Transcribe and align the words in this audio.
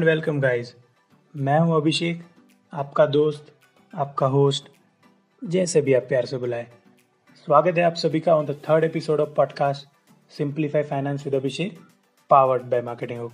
And 0.00 0.08
welcome 0.08 0.40
guys 0.40 0.74
मैं 1.36 1.58
हूँ 1.60 1.76
अभिषेक, 1.76 2.22
आपका 2.72 3.06
दोस्त, 3.06 3.52
आपका 3.94 4.26
होस्ट 4.26 4.68
जैसे 5.44 5.80
भी 5.80 5.94
आप 5.94 6.02
प्यार 6.02 6.24
से 6.24 6.36
बुलाए। 6.36 6.66
स्वागत 7.36 7.78
है 7.78 7.84
आप 7.84 7.94
सभी 7.94 8.20
का 8.20 8.36
on 8.36 8.46
the 8.46 8.50
third 8.50 8.84
episode 8.84 9.20
of 9.20 9.28
podcast 9.28 9.88
simplify 10.36 10.82
finance 10.82 11.24
with 11.24 11.34
Abhishek 11.34 11.78
powered 12.30 12.62
by 12.62 12.82
marketing 12.82 13.20
हो 13.20 13.32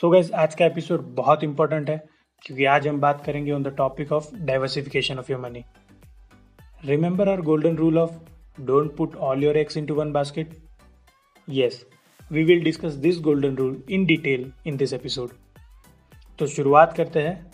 सो 0.00 0.10
गाइस 0.10 0.32
आज 0.32 0.54
का 0.54 0.66
एपिसोड 0.66 1.00
बहुत 1.00 1.44
इंपॉर्टेंट 1.44 1.90
है, 1.90 2.08
क्योंकि 2.42 2.64
आज 2.64 2.88
हम 2.88 3.00
बात 3.00 3.24
करेंगे 3.24 3.52
on 3.52 3.62
the 3.62 3.74
topic 3.76 4.12
of 4.12 4.34
diversification 4.36 5.18
of 5.18 5.32
your 5.32 5.40
money 5.40 5.64
remember 6.84 7.28
our 7.28 7.40
golden 7.40 7.76
rule 7.76 7.98
of 7.98 8.12
don't 8.60 8.96
put 8.96 9.16
all 9.16 9.44
your 9.44 9.56
eggs 9.56 9.76
into 9.76 9.94
one 9.94 10.12
basket 10.12 10.56
yes 11.48 11.86
we 12.32 12.44
will 12.44 12.64
discuss 12.64 12.92
this 12.92 13.20
golden 13.20 13.56
rule 13.56 13.82
in 13.90 14.04
detail 14.04 14.52
in 14.66 14.76
this 14.76 14.92
episode 14.92 15.28
तो 16.38 16.46
शुरुआत 16.46 16.92
करते 16.92 17.20
हैं। 17.20 17.52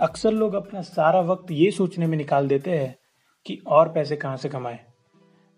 अक्सर 0.00 0.32
लोग 0.32 0.54
अपना 0.54 0.80
सारा 0.80 1.20
वक्त 1.20 1.50
ये 1.50 1.70
सोचने 1.70 2.06
में 2.06 2.16
निकाल 2.18 2.48
देते 2.48 2.70
हैं 2.70 2.96
कि 3.46 3.58
और 3.66 3.88
पैसे 3.88 4.16
कहाँ 4.16 4.36
से 4.36 4.48
कमाएँ। 4.48 4.78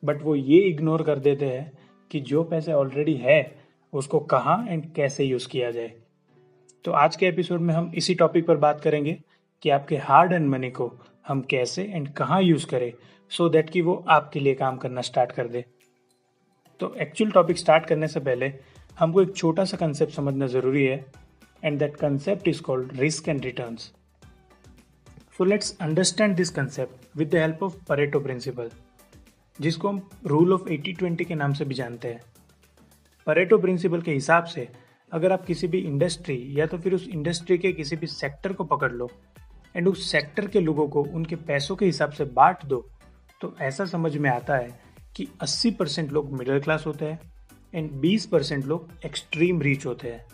बट 0.05 0.23
वो 0.23 0.35
ये 0.37 0.59
इग्नोर 0.59 1.03
कर 1.03 1.19
देते 1.19 1.47
हैं 1.47 1.73
कि 2.11 2.21
जो 2.21 2.45
पैसे 2.45 2.73
ऑलरेडी 2.73 3.15
है, 3.15 3.57
उसको 3.93 4.21
कहाँ 4.21 4.67
एंड 4.69 4.93
कैसे 4.93 5.25
यूज़ 5.25 5.49
किया 5.49 5.71
जाए। 5.71 5.93
तो 6.85 6.93
आज 6.93 7.17
के 7.17 7.27
एपिसोड 7.27 7.61
में 7.61 7.75
हम 7.75 7.93
इसी 7.95 8.15
टॉपिक 8.15 8.47
पर 8.47 8.57
बात 8.57 8.81
करेंगे 8.81 9.19
कि 9.63 9.71
आपके 9.71 9.97
हार्ड 9.97 10.33
एंड 10.33 10.49
मनी 10.49 10.71
को 10.71 10.93
हम 11.29 11.41
कैसे 11.41 11.83
एंड 11.85 12.09
कहाँ 12.09 12.43
यूज़ 12.43 12.67
करें 12.67 12.93
सो 13.31 13.49
दैट 13.49 13.71
कि 13.71 13.81
वो 13.81 14.05
आपके 14.09 14.41
लिए 14.41 14.55
काम 14.55 14.77
करना 14.77 15.01
स्टार्ट 15.01 15.33
कर 15.33 15.49
दे। 15.49 15.65
तो 16.81 16.95
एक्चुअल 16.95 17.31
टॉपिक 17.31 17.59
स्टार्ट 17.59 17.87
करने 17.87 18.09
से 18.09 18.21
पहले 18.21 18.53
हमको 18.99 19.23
एक 19.23 19.37
छोटा 19.37 19.65
सा 19.65 19.77
कंसेप्ट 19.77 20.13
समझना 20.13 20.47
ज़रूरी 20.47 20.85
है। 20.85 21.22
And 21.63 21.79
that 21.79 21.97
concept 21.97 22.49
is 22.49 22.63
called 22.63 22.97
risk 22.99 23.29
and 23.29 23.45
returns 23.45 23.93
so 25.39 25.45
let's 25.45 25.77
understand 25.81 26.37
this 26.37 26.51
concept 26.51 27.17
with 27.17 27.31
the 27.31 27.35
help 27.35 27.63
of 27.63 27.77
Pareto 27.89 28.21
principle 28.21 28.71
जिसको 29.59 29.89
हम 29.89 30.09
रूल 30.27 30.53
ऑफ़ 30.53 30.69
80-20 30.69 31.25
के 31.25 31.35
नाम 31.35 31.53
से 31.53 31.65
भी 31.65 31.75
जानते 31.75 32.09
हैं। 32.09 32.21
परेटो 33.27 33.59
प्रिंसिपल 33.59 34.01
के 34.03 34.13
हिसाब 34.13 34.45
से, 34.45 34.69
अगर 35.13 35.33
आप 35.33 35.45
किसी 35.47 35.67
भी 35.69 35.79
इंडस्ट्री 35.79 36.37
या 36.59 36.67
तो 36.67 36.79
फिर 36.79 36.95
उस 36.95 37.07
इंडस्ट्री 37.09 37.59
के 37.59 37.73
किसी 37.73 37.97
भी 37.97 38.07
सेक्टर 38.07 38.53
को 38.53 38.65
पकड़ 38.65 38.91
लो 38.93 39.11
एंड 39.77 39.89
उस 39.89 40.11
सेक्टर 40.13 40.47
के 40.47 40.61
लोगों 40.61 40.89
को 40.89 41.03
उनके 41.15 41.37
पैसों 41.37 41.77
के 41.77 41.87
हिसाब 41.87 42.11
से 42.11 42.25
बांट 42.35 42.65
दो 42.65 42.87
तो 43.41 43.55
ऐसा 43.61 43.85
समझ 43.85 44.17
में 44.17 44.31
आता 44.31 44.57
है 44.57 44.81
कि 45.17 45.29
80 45.43 45.71
परसेंट 45.71 46.13
लोग 46.13 46.33
मिडिल 46.33 46.61
क्लास 46.61 46.87
होते 46.87 47.05
हैं 47.05 47.19
एंड 47.75 47.91
20 48.03 48.27
परसेंट 48.27 48.65
लोग 48.65 48.89
एक्सट्रीम 49.07 49.61
रीच 49.63 49.87
होते 49.87 50.09
हैं। 50.09 50.25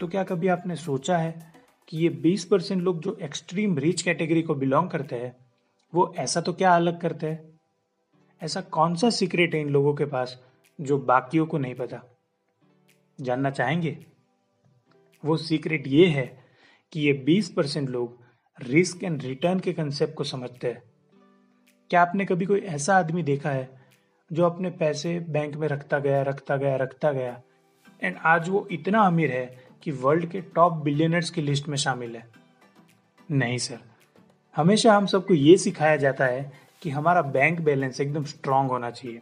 तो 0.00 0.08
क्या 0.08 0.24
कभी 0.24 0.48
आपने 0.48 0.76
सोचा 0.76 1.18
है 1.18 1.52
कि 1.88 1.98
ये 1.98 2.08
20 2.08 2.44
परसेंट 2.44 2.82
लोग 2.82 3.00
जो 3.00 3.18
एक्सट्रीम 3.22 3.78
रिच 3.78 4.02
कैटेगरी 4.02 4.42
को 4.42 4.54
बिलोंग 4.54 4.90
करते 4.90 5.16
हैं, 5.16 5.36
वो 5.94 6.14
ऐसा 6.18 6.40
तो 6.40 6.52
क्या 6.52 6.76
अलग 6.76 7.00
करते 7.00 7.26
हैं? 7.26 7.60
ऐसा 8.42 8.60
कौन 8.60 8.94
सा 8.94 9.10
सीक्रेट 9.10 9.54
है 9.54 9.60
इन 9.60 9.68
लोगों 9.68 9.94
के 9.94 10.04
पास 10.04 10.44
जो 10.80 10.98
बाकियों 10.98 11.46
को 11.46 11.58
नहीं 11.58 11.74
पता? 11.74 12.16
जानना 13.20 13.50
चाहेंगे? 13.50 14.06
वो 15.24 15.36
सीक्रेट 15.36 15.86
ये 15.86 16.06
है 16.06 16.44
कि 16.92 17.00
ये 17.00 17.12
20 17.12 17.48
परसेंट 17.48 17.90
लोग 17.90 18.18
रिस्क 18.62 19.04
एंड 19.04 19.22
रिटर्न 19.22 19.60
के 19.60 19.72
कंसेप्ट 19.72 20.14
को 20.14 20.24
समझते 20.24 20.68
हैं। 20.68 20.82
क्या 21.90 22.02
आपने 22.02 22.24
कभी 22.24 22.46
कोई 22.46 22.60
ऐसा 22.60 22.96
आदमी 22.96 23.22
देखा 23.22 23.50
है 23.50 23.86
जो 24.32 24.44
अपने 24.44 24.70
पैसे 24.70 25.20
बैंक 25.20 25.56
में 25.56 25.68
रखता 25.68 25.98
गया 25.98 26.22
रखता 26.22 26.56
गया 26.56 26.76
रखता 26.76 27.12
गया? 27.12 27.42
एंड 28.02 28.16
आज 28.24 28.48
वो 28.48 28.68
इतना 28.70 29.00
अमीर 29.00 29.32
है 29.32 29.67
कि 29.82 29.90
वर्ल्ड 29.90 30.26
के 30.26 30.40
टॉप 30.40 30.72
बिलियनर्स 30.72 31.30
की 31.30 31.42
लिस्ट 31.42 31.68
में 31.68 31.76
शामिल 31.76 32.16
है। 32.16 32.28
नहीं, 33.30 33.58
सर। 33.58 33.78
हमेशा 34.56 34.96
हम 34.96 35.06
सबको 35.06 35.34
ये 35.34 35.56
सिखाया 35.56 35.96
जाता 35.96 36.24
है 36.24 36.52
कि 36.82 36.90
हमारा 36.90 37.22
बैंक 37.22 37.60
बैलेंस 37.60 38.00
एकदम 38.00 38.24
स्ट्रांग 38.24 38.70
होना 38.70 38.90
चाहिए। 38.90 39.20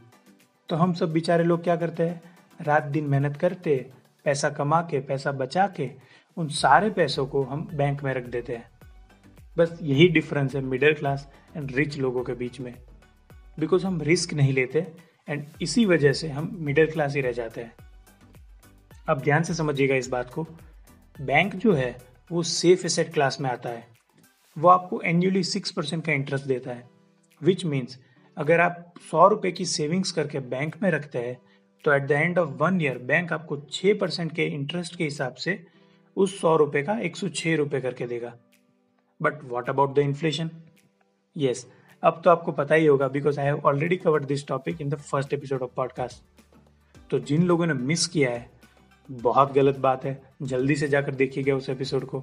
तो 0.68 0.76
हम 0.76 0.92
सब 0.92 1.12
बेचारे 1.12 1.44
लोग 1.44 1.64
क्या 1.64 1.76
करते 1.76 2.02
हैं? 2.02 2.38
रात 2.62 2.82
दिन 2.82 3.04
मेहनत 3.04 3.36
करते, 3.36 3.90
पैसा 4.24 4.50
कमा 4.50 4.80
के 4.80 5.00
पैसा 5.00 5.32
बचा 5.32 5.66
के 5.66 5.90
उन 6.36 6.48
सारे 6.48 6.90
पैसों 6.90 7.26
को 7.26 7.42
हम 7.42 7.70
बैंक 7.74 8.04
में 8.04 8.14
रख 8.14 8.24
देते 8.24 8.56
हैं। 8.56 8.70
बस 9.58 9.78
यही 9.82 10.08
डिफरेंस 10.08 10.54
है 10.54 10.60
मिडिल 10.60 10.94
क्लास 10.94 11.32
एंड 11.56 11.72
रिच 11.72 11.98
लोगों 11.98 12.24
के 12.24 12.32
बीच 12.32 12.60
में। 12.60 12.74
बिकॉज़ 13.58 13.86
हम 13.86 14.02
रिस्क 14.02 14.34
नहीं 14.34 14.52
लेते 14.52 14.86
एंड 15.28 15.44
इसी 15.62 15.84
वजह 15.84 16.12
से 16.12 16.28
हम 16.28 16.56
मिडिल 16.60 16.90
क्लास 16.90 17.14
ही 17.14 17.20
रह 17.20 17.32
जाते 17.32 17.60
हैं। 17.60 17.74
अब 19.08 19.20
ध्यान 19.20 19.42
से 19.42 19.54
समझिएगा 19.54 19.94
इस 19.94 20.08
बात 20.08 20.30
को। 20.34 20.46
बैंक 21.20 21.54
जो 21.54 21.72
है, 21.72 22.02
वो 22.32 22.42
सेफ़ 22.42 22.86
एसेट 22.86 23.12
क्लास 23.14 23.40
में 23.40 23.50
आता 23.50 23.68
है। 23.68 23.86
वो 24.58 24.68
आपको 24.68 25.00
एनुअली 25.00 25.44
सिक्स 25.44 25.70
परसेंट 25.70 26.04
का 26.04 26.12
इंटरेस्ट 26.12 26.44
देता 26.44 26.70
है 26.70 26.88
विच 27.42 27.64
मीन्स 27.64 27.98
अगर 28.36 28.60
आप 28.60 28.94
सौ 29.10 29.28
रुपए 29.28 29.52
की 29.52 29.64
सेविंग्स 29.64 30.12
करके 30.12 30.38
बैंक 30.38 30.76
में 30.82 30.90
रखते 30.90 31.18
हैं 31.18 31.38
तो 31.84 31.92
at 31.92 32.02
the 32.02 32.10
end 32.10 32.38
of 32.38 32.48
one 32.48 32.80
year 32.80 32.98
bank 32.98 33.32
आपको 33.32 33.56
छः 33.72 33.98
परसेंट 33.98 34.32
के 34.32 34.44
इंटरेस्ट 34.44 34.96
के 34.96 35.04
हिसाब 35.04 35.34
से 35.34 35.66
उस 36.16 36.40
सौ 36.40 36.56
रुपए 36.56 36.82
का 36.82 36.98
एक 36.98 37.16
सौ 37.16 37.28
छः 37.28 37.56
रुपये 37.56 37.80
करके 37.80 38.06
देगा। 38.06 38.34
But 39.22 39.44
what 39.44 39.68
about 39.68 39.94
the 39.94 39.98
inflation 39.98 40.50
yes 41.36 41.66
अब 42.04 42.20
तो 42.24 42.30
आपको 42.30 42.52
पता 42.52 42.74
ही 42.74 42.86
होगा 42.86 43.08
because 43.08 43.40
I 43.40 43.46
have 43.46 43.62
already 43.64 43.96
covered 43.96 44.24
this 44.24 44.46
topic 44.46 44.80
in 44.80 44.88
the 44.88 44.94
first 44.94 45.32
episode 45.32 45.62
of 45.62 45.70
podcast 45.76 46.22
तो 47.10 47.18
जिन 47.18 47.42
लोगों 47.42 47.66
ने 47.66 47.74
मिस 47.74 48.06
किया 48.06 48.30
है 48.30 48.55
बहुत 49.10 49.52
गलत 49.52 49.78
बात 49.78 50.04
है। 50.04 50.20
जल्दी 50.42 50.76
से 50.76 50.88
जाकर 50.88 51.14
देखिएगा 51.14 51.54
उस 51.54 51.68
एपिसोड 51.68 52.06
को। 52.06 52.20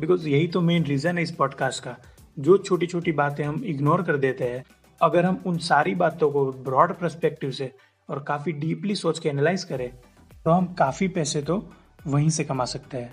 बिकॉज़ 0.00 0.28
यही 0.28 0.48
तो 0.48 0.60
मेन 0.60 0.84
रीज़न 0.84 1.16
है 1.16 1.22
इस 1.22 1.30
पॉडकास्ट 1.30 1.82
का। 1.84 1.96
जो 2.38 2.56
छोटी 2.58 2.86
छोटी 2.86 3.12
बातें 3.12 3.44
हम 3.44 3.62
इग्नोर 3.64 4.02
कर 4.02 4.16
देते 4.16 4.44
हैं, 4.44 4.64
अगर 5.00 5.24
हम 5.24 5.42
उन 5.46 5.58
सारी 5.58 5.94
बातों 5.94 6.30
को 6.30 6.44
ब्रॉड 6.52 6.92
परस्पेक्टिव 6.92 7.50
से 7.50 7.72
और 8.08 8.22
काफ़ी 8.22 8.52
डीपली 8.52 8.94
सोच 8.94 9.18
के 9.18 9.28
एनालाइज 9.28 9.64
करें 9.64 9.88
तो 10.44 10.50
हम 10.50 10.66
काफ़ी 10.74 11.08
पैसे 11.08 11.42
तो 11.42 11.56
वहीं 12.06 12.28
से 12.30 12.44
कमा 12.44 12.64
सकते 12.64 12.98
हैं। 12.98 13.12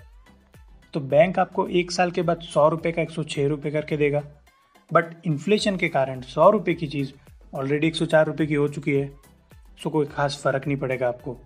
तो 0.93 0.99
बैंक 0.99 1.39
आपको 1.39 1.67
एक 1.67 1.91
साल 1.91 2.11
के 2.11 2.21
बाद 2.21 2.41
सौ 2.41 2.67
रुपये 2.69 2.91
का 2.91 3.01
एक 3.01 3.11
सौ 3.11 3.23
छः 3.23 3.47
रुपये 3.47 3.71
करके 3.71 3.97
देगा। 3.97 4.21
बट 4.93 5.15
इन्फ्लेशन 5.25 5.77
के 5.77 5.89
कारण 5.89 6.21
सौ 6.21 6.49
रुपये 6.49 6.75
की 6.75 6.87
चीज़ 6.87 7.11
ऑलरेडी 7.55 7.87
एक 7.87 7.95
सौ 7.95 8.05
चार 8.05 8.25
रुपये 8.25 8.47
की 8.47 8.53
हो 8.53 8.67
चुकी 8.67 8.91
है। 8.91 9.07
सो 9.83 9.89
कोई 9.89 10.05
खास 10.05 10.39
फ़र्क 10.43 10.67
नहीं 10.67 10.77
पड़ेगा 10.77 11.07
आपको। 11.07 11.37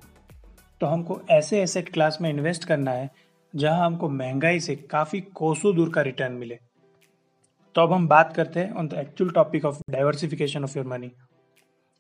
तो 0.82 0.88
हमको 0.88 1.20
ऐसे 1.30 1.62
एसेट 1.62 1.90
क्लास 1.90 2.18
में 2.22 2.30
इन्वेस्ट 2.30 2.66
करना 2.66 2.92
है, 2.92 3.10
जहाँ 3.54 3.86
हमको 3.86 4.10
महँगाई 4.10 4.60
से 4.60 4.76
काफ़ी 4.76 5.22
कोसों 5.36 5.76
दूर 5.76 5.90
का 5.90 6.02
रिटर्न 6.02 6.34
मिले। 6.34 6.58
तो 7.76 7.82
अब 7.82 7.94
हम 7.94 8.08
बात 8.08 8.34
करते 8.36 8.60
हैं 8.60 8.72
on 8.72 8.88
the 8.88 8.94
actual 8.94 9.32
topic 9.32 9.66
of 9.66 9.82
diversification 9.90 10.64
of 10.64 10.78
your 10.78 10.88
money 10.88 11.12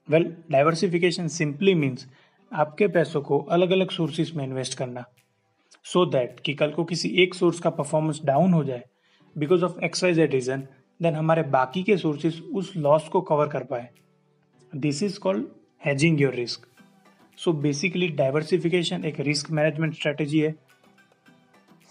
well 0.09 0.23
diversification 0.51 1.27
simply 1.27 1.73
means 1.75 2.07
आपके 2.51 2.87
पैसों 2.87 3.21
को 3.21 3.39
अलग 3.51 3.71
अलग 3.71 3.89
सोर्सेज 3.89 4.31
में 4.35 4.43
इन्वेस्ट 4.43 4.77
करना 4.77 5.03
सो 5.85 6.05
so 6.05 6.11
दैट 6.11 6.39
कि 6.39 6.53
कल 6.53 6.71
को 6.71 6.83
किसी 6.83 7.09
एक 7.23 7.33
सोर्स 7.35 7.59
का 7.59 7.69
परफॉर्मेंस 7.69 8.21
डाउन 8.25 8.53
हो 8.53 8.63
जाए 8.63 8.83
because 9.35 9.63
of 9.63 9.83
XYZ 9.83 10.31
reason 10.31 10.67
then 10.99 11.15
हमारे 11.15 11.43
बाकी 11.51 11.83
के 11.83 11.97
सोर्सेज 11.97 12.41
उस 12.55 12.73
लॉस 12.77 13.07
को 13.09 13.21
कवर 13.21 13.47
कर 13.47 13.63
पाए। 13.63 13.89
This 14.73 15.03
is 15.03 15.19
called 15.19 15.45
hedging 15.85 16.21
your 16.21 16.33
risk 16.33 16.67
so 17.37 17.51
basically 17.55 18.07
diversification 18.17 19.03
एक 19.05 19.19
रिस्क 19.19 19.51
मैनेजमेंट 19.51 19.93
स्ट्रेटेजी 19.95 20.39
है। 20.39 20.51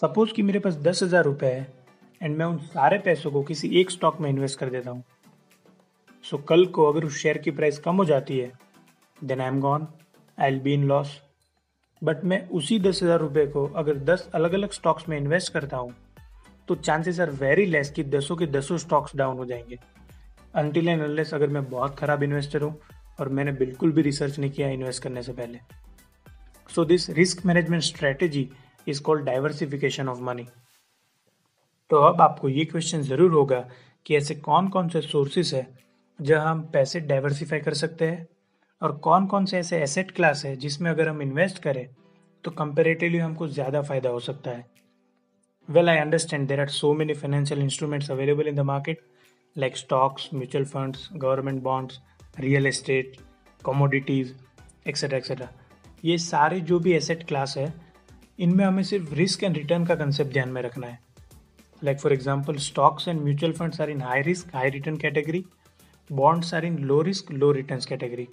सपोज़ 0.02 0.32
कि 0.34 0.42
मेरे 0.42 0.58
पास 0.58 0.76
दस 0.78 1.02
हज़ार 1.02 1.24
रुपये 1.24 1.50
है 1.50 1.66
एंड 2.20 2.36
मैं 2.36 2.46
उन 2.46 2.58
सारे 2.66 2.98
पैसों 2.98 3.30
को 3.30 3.42
किसी 3.42 3.68
एक 3.80 3.90
स्टॉक 3.90 4.20
में 4.20 4.28
इन्वेस्ट 4.30 4.58
कर 4.58 4.70
देता 4.70 4.90
हूँ। 4.90 5.02
सो 6.24 6.36
so, 6.36 6.42
कल 6.48 6.66
को 6.66 6.84
अगर 6.84 7.04
उस 7.04 7.18
शेयर 7.18 7.38
की 7.38 7.50
प्राइस 7.50 7.78
कम 7.78 7.96
हो 7.96 8.04
जाती 8.04 8.38
है 8.38 8.52
then 9.18 9.40
I 9.40 9.48
am 9.48 9.60
gone 9.60 9.86
I'll 10.48 10.58
be 10.60 10.72
in 10.74 10.84
loss 10.84 11.20
but 12.02 12.24
मैं 12.24 12.40
उसी 12.50 12.78
दस 12.80 13.02
हज़ार 13.02 13.20
रुपये 13.20 13.46
को 13.46 13.66
अगर 13.76 13.96
दस 14.04 14.28
अलग 14.34 14.52
अलग 14.52 14.72
स्टॉक्स 14.72 15.08
में 15.08 15.16
इन्वेस्ट 15.18 15.52
करता 15.52 15.76
हूँ 15.76 15.94
तो 16.68 16.74
चांसेस 16.74 17.20
आर 17.20 17.30
वेरी 17.40 17.66
लेस 17.66 17.90
कि 17.90 18.04
दसों 18.06 18.36
के 18.36 18.46
दसों 18.48 18.76
स्टॉक्स 18.78 19.16
डाउन 19.16 19.36
हो 19.38 19.44
जाएँगे। 19.44 19.78
अनटिल 20.54 20.88
एंड 20.88 21.02
अनलेस 21.02 21.34
अगर 21.34 21.48
मैं 21.48 21.64
बहुत 21.70 21.98
खराब 21.98 22.22
इन्वेस्टर 22.22 22.62
हूँ 22.62 22.78
और 23.18 23.28
मैंने 23.28 23.52
बिल्कुल 23.54 23.92
भी 23.92 24.02
रिसर्च 24.02 24.38
नहीं 24.38 24.50
किया 24.50 24.68
इन्वेस्ट 24.68 25.02
करने 25.02 25.22
से 25.22 25.32
पहले। 25.32 25.58
So 26.70 26.84
this 26.84 27.08
risk 27.10 27.44
management 27.46 27.82
strategy 27.82 28.48
is 28.86 29.02
called 29.02 29.24
diversification 29.24 30.08
of 30.08 30.20
money 30.22 30.46
तो 31.90 31.96
अब 32.02 32.20
आपको 32.20 32.48
ये 32.48 32.64
क्वेश्चन 32.64 33.02
ज़रूर 33.02 33.32
होगा 33.32 33.58
कि 34.06 34.16
ऐसे 34.16 34.34
कौन 34.36 34.68
कौन 34.68 34.88
से 34.88 35.00
सोर्सेज 35.02 35.54
है 35.54 35.66
जहाँ 36.18 36.50
हम 36.50 36.62
पैसे 36.72 37.00
डाइवर्सिफाई 37.02 37.60
कर 37.60 37.74
सकते 37.74 38.06
हैं 38.06 38.26
और 38.82 38.96
कौन 39.04 39.26
कौन 39.26 39.44
से 39.46 39.58
ऐसे 39.58 39.78
एसेट 39.82 40.10
क्लास 40.10 40.44
है 40.44 40.54
जिसमें 40.56 40.90
अगर 40.90 41.08
हम 41.08 41.22
इन्वेस्ट 41.22 41.58
करें 41.62 41.86
तो 42.44 42.50
कंपेरेटिवली 42.52 43.18
हमको 43.18 43.48
ज़्यादा 43.48 43.82
फ़ायदा 43.82 44.10
हो 44.10 44.20
सकता 44.20 44.50
है। 44.50 44.64
Well 45.68 45.88
I 45.88 45.98
understand 45.98 46.46
there 46.48 46.60
are 46.60 46.68
so 46.70 46.92
many 46.94 47.14
financial 47.14 47.60
instruments 47.62 48.10
available 48.10 48.48
in 48.48 48.54
the 48.54 48.60
market 48.70 49.00
like 49.56 49.76
stocks 49.76 50.28
mutual 50.34 50.64
funds, 50.66 50.98
government 51.14 51.62
bonds, 51.62 51.98
real 52.38 52.66
estate, 52.66 53.16
commodities, 53.60 54.28
etcetera 54.88 55.18
etcetera 55.18 55.48
ये 56.04 56.16
सारे 56.18 56.60
जो 56.60 56.78
भी 56.80 56.92
एसेट 56.92 57.22
क्लास 57.28 57.54
है 57.58 57.72
इनमें 58.38 58.64
हमें 58.64 58.82
सिर्फ़ 58.82 59.14
रिस्क 59.14 59.42
एंड 59.44 59.56
रिटर्न 59.56 59.84
का 59.86 59.94
कंसेप्ट 59.94 60.32
ध्यान 60.32 60.48
में 60.48 60.60
रखना 60.62 60.86
है। 60.86 60.98
Like 61.82 62.00
for 62.00 62.12
example 62.12 62.56
stocks 62.56 63.08
and 63.08 63.20
mutual 63.20 63.52
funds 63.52 63.80
are 63.80 63.90
in 63.90 64.02
high 64.02 64.22
risk 64.22 64.54
high 64.54 64.70
return 64.70 64.96
category 64.96 65.44
bonds 66.10 66.54
are 66.54 66.64
in 66.64 66.78
low 66.84 67.00
risk 67.02 67.32
low 67.32 67.50
return 67.52 67.80
category 67.88 68.28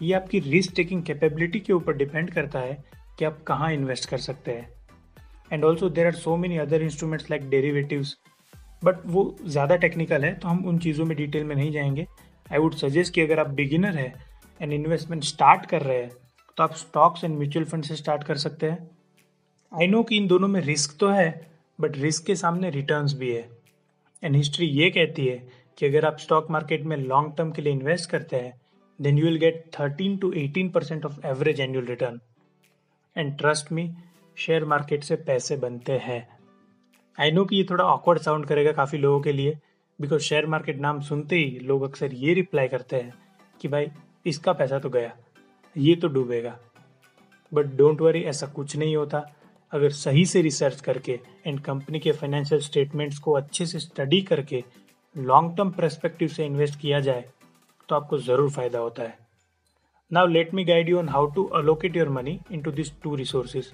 ये 0.00 0.12
आपकी 0.14 0.38
रिस्क 0.40 0.74
टेकिंग 0.76 1.02
कैपेबिलिटी 1.02 1.60
के 1.60 1.72
ऊपर 1.72 1.96
डिपेंड 1.96 2.30
करता 2.30 2.60
है 2.60 2.82
कि 3.18 3.24
आप 3.24 3.42
कहाँ 3.46 3.72
इन्वेस्ट 3.72 4.08
कर 4.10 4.18
सकते 4.18 4.52
हैं। 4.52 4.68
And 5.52 5.64
also 5.64 5.88
there 5.90 6.06
are 6.06 6.14
so 6.14 6.36
many 6.36 6.58
other 6.58 6.82
instruments 6.82 7.30
like 7.30 7.48
derivatives 7.50 8.16
but 8.84 9.06
वो 9.06 9.34
ज़्यादा 9.44 9.76
टेक्निकल 9.76 10.24
है 10.24 10.34
तो 10.34 10.48
हम 10.48 10.64
उन 10.68 10.78
चीज़ों 10.78 11.04
में 11.04 11.16
डिटेल 11.16 11.44
में 11.44 11.54
नहीं 11.56 11.72
जाएँगे। 11.72 12.06
आई 12.52 12.58
वुड 12.58 12.74
सजेस्ट 12.74 13.14
कि 13.14 13.20
अगर 13.20 13.40
आप 13.40 13.48
बिगिनर 13.50 13.96
है 13.96 14.12
एंड 14.60 14.72
इन्वेस्टमेंट 14.72 15.24
स्टार्ट 15.24 15.66
कर 15.66 15.82
रहे 15.82 15.98
हैं 15.98 16.10
तो 16.56 16.62
आप 16.62 16.74
स्टॉक्स 16.76 17.24
एंड 17.24 17.36
म्यूचुअल 17.38 17.64
फंड 17.64 17.84
से 17.84 17.96
स्टार्ट 17.96 18.24
कर 18.24 18.36
सकते 18.36 18.70
हैं। 18.70 18.90
आई 19.72 19.86
नो 19.86 20.02
कि 20.02 20.16
इन 20.16 20.26
दोनों 20.26 20.48
में 20.48 20.60
रिस्क 20.60 20.96
तो 21.00 21.08
है 21.08 21.30
बट 21.78 21.96
रिस्क 21.96 22.24
के 22.26 22.36
सामने 22.36 22.70
रिटर्न्स 22.70 23.14
भी 23.14 23.32
है। 23.32 23.48
एंड 24.22 24.36
हिस्ट्री 24.36 24.66
ये 24.66 24.90
कहती 24.90 25.26
है 25.26 25.36
कि 25.78 25.86
अगर 25.86 26.06
आप 26.06 26.18
स्टॉक 26.18 26.50
मार्केट 26.50 26.82
में 26.82 26.96
लॉन्ग 26.96 27.34
टर्म 27.36 27.50
के 27.52 27.62
लिए 27.62 27.72
इन्वेस्ट 27.72 28.10
करते 28.10 28.36
हैं 28.36 28.52
then 28.98 29.18
you 29.18 29.24
will 29.24 29.38
get 29.38 29.64
thirteen 29.80 30.16
to 30.16 30.32
eighteen 30.32 30.70
percent 30.70 31.04
of 31.06 31.18
average 31.26 31.60
annual 31.60 31.86
return 31.86 32.20
and 33.16 33.36
trust 33.38 33.72
me 33.72 33.90
share 34.36 34.64
market 34.64 35.04
से 35.04 35.16
पैसे 35.16 35.56
बनते 35.56 35.98
हैं। 35.98 36.26
आई 37.18 37.30
नो 37.30 37.44
कि 37.44 37.56
ये 37.56 37.64
थोड़ा 37.70 37.84
ऑकवर्ड 37.84 38.20
साउंड 38.20 38.46
करेगा 38.46 38.72
काफ़ी 38.72 38.98
लोगों 38.98 39.20
के 39.20 39.32
लिए 39.32 39.58
बिकॉज़ 39.98 40.22
शेयर 40.22 40.46
मार्केट 40.46 40.80
नाम 40.80 41.00
सुनते 41.02 41.36
ही 41.36 41.58
लोग 41.62 41.82
अक्सर 41.82 42.12
ये 42.14 42.34
रिप्लाई 42.34 42.68
करते 42.68 42.96
हैं 42.96 43.12
कि 43.60 43.68
भाई, 43.68 43.90
इसका 44.26 44.52
पैसा 44.52 44.78
तो 44.78 44.90
गया, 44.90 45.12
ये 45.76 45.94
तो 45.96 46.08
डूबेगा। 46.08 46.58
बट 47.52 47.66
डोंट 47.76 48.00
वरी 48.00 48.22
ऐसा 48.24 48.46
कुछ 48.48 48.76
नहीं 48.76 48.96
होता। 48.96 49.24
अगर 49.72 49.90
सही 49.92 50.24
से 50.26 50.42
रिसर्च 50.42 50.80
करके 50.80 51.18
एंड 51.46 51.60
कंपनी 51.60 51.98
के 52.00 52.12
फाइनेंशियल 52.12 52.60
स्टेटमेंट्स 52.60 53.18
को 53.18 53.32
अच्छे 53.32 53.66
से 53.66 53.78
स्टडी 53.80 54.20
करके 54.22 54.62
लॉन्ग 55.16 55.56
टर्म 55.56 55.70
परस्पेक्टिव 55.70 56.28
से 56.28 56.44
इन्वेस्ट 56.46 56.78
किया 56.80 57.00
जाए 57.00 57.24
तो 57.88 57.94
आपको 57.94 58.18
ज़रूर 58.20 58.50
फ़ायदा 58.50 58.78
होता 58.78 59.02
है। 59.02 59.18
Now 60.10 60.26
let 60.26 60.54
me 60.54 60.64
guide 60.64 60.88
you 60.88 60.98
on 60.98 61.08
how 61.08 61.26
to 61.34 61.44
allocate 61.54 61.96
your 61.96 62.08
money 62.10 62.38
into 62.62 62.70
this 62.72 62.92
two 63.02 63.14
resources 63.16 63.72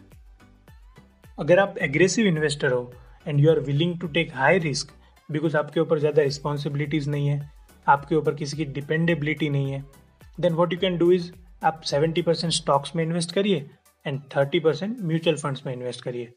अगर 1.38 1.58
आप 1.58 1.78
एग्रेसिव 1.80 2.26
इन्वेस्टर 2.26 2.72
हो 2.72 2.92
and 3.26 3.40
you 3.40 3.50
are 3.50 3.60
willing 3.62 3.98
to 4.00 4.06
take 4.08 4.34
high 4.34 4.58
risk 4.58 4.92
because 5.32 5.56
आपके 5.56 5.80
ऊपर 5.80 5.98
ज़्यादा 5.98 6.22
रिस्पॉन्सिबिलिटीज़ 6.22 7.08
नहीं 7.10 7.28
है, 7.28 7.50
आपके 7.86 8.14
ऊपर 8.16 8.34
किसी 8.34 8.56
की 8.56 8.64
डिपेंडेबिलिटी 8.72 9.48
नहीं 9.50 9.72
है 9.72 9.84
then 10.40 10.54
what 10.54 10.72
you 10.72 10.78
can 10.78 10.96
do 10.98 11.10
is 11.12 11.30
आप 11.64 11.80
सेवेंटी 11.84 12.22
परसेंट 12.22 12.52
स्टॉक्स 12.52 12.94
में 12.96 13.02
इन्वेस्ट 13.04 13.32
करिए 13.34 13.68
and 14.06 14.20
thirty 14.36 14.60
percent 14.60 14.96
mutual 15.00 15.36
funds 15.36 15.66
में 15.66 15.72
इन्वेस्ट 15.72 16.02
करिए. 16.04 16.32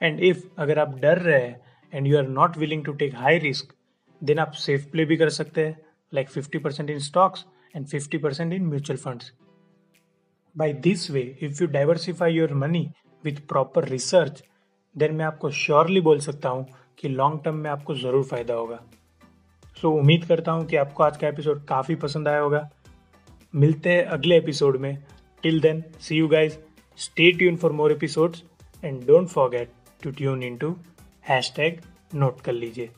एंड 0.00 0.20
इफ़ 0.20 0.42
अगर 0.58 0.78
आप 0.78 0.98
डर 1.00 1.18
रहे 1.18 1.40
हैं 1.40 1.60
and 1.92 2.06
you 2.06 2.16
are 2.18 2.28
not 2.28 2.56
willing 2.58 2.84
to 2.84 2.92
take 3.02 3.14
high 3.16 3.38
risk 3.38 3.74
then 4.22 4.38
आप 4.38 4.52
सेफ़ 4.58 4.90
प्ले 4.90 5.04
भी 5.04 5.16
कर 5.16 5.30
सकते 5.30 5.66
हैं 5.66 5.76
like 6.12 6.28
fifty 6.30 6.58
percent 6.58 6.90
in 6.90 6.98
stocks 7.00 7.44
and 7.76 7.86
fifty 7.86 8.18
percent 8.18 8.52
in 8.52 8.66
mutual 8.66 8.98
funds 8.98 9.32
by 10.56 10.72
this 10.86 11.10
way 11.10 11.20
if 11.42 11.62
you 11.62 11.68
diversify 11.68 12.32
your 12.32 12.54
money 12.54 12.88
with 13.24 13.46
proper 13.48 13.88
research 13.88 14.42
then 14.96 15.14
मैं 15.14 15.24
आपको 15.24 15.50
surely 15.50 16.00
बोल 16.00 16.18
सकता 16.20 16.48
हूँ 16.48 16.66
कि 17.02 17.08
लॉन्ग 17.08 17.40
टर्म 17.44 17.54
में 17.54 17.70
आपको 17.70 17.94
ज़रूर 17.94 18.24
फ़ायदा 18.24 18.54
होगा। 18.54 18.76
सो 19.76 19.88
so, 19.88 19.98
उम्मीद 19.98 20.24
करता 20.24 20.52
हूँ 20.52 20.66
कि 20.66 20.76
आपको 20.76 21.02
आज 21.02 21.16
का 21.16 21.28
एपिसोड 21.28 21.64
काफ़ी 21.64 21.94
पसंद 21.94 22.28
आया 22.28 22.40
होगा। 22.40 22.70
मिलते 23.54 23.90
हैं 23.90 24.04
अगले 24.04 24.36
एपिसोड 24.36 24.76
में। 24.76 24.96
Till 25.42 25.60
then 25.60 25.84
see 26.00 26.16
you 26.16 26.28
guys 26.28 26.56
stay 26.98 27.30
tune 27.32 27.56
for 27.56 27.72
more 27.72 27.92
episodes 27.92 28.42
and 28.84 29.06
don't 29.06 29.28
forget 29.28 29.72
to 30.02 30.10
tune 30.10 30.42
in 30.42 30.56
to 30.56 30.76
hashtag 31.56 31.80
note 32.14 32.40
कर 32.40 32.52
लीजिए। 32.52 32.90